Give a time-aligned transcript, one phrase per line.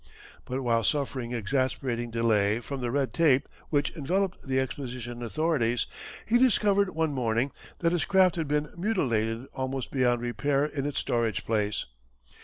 [0.45, 5.85] But while suffering exasperating delay from the red tape which enveloped the exposition authorities,
[6.25, 10.97] he discovered one morning that his craft had been mutilated almost beyond repair in its
[10.97, 11.85] storage place.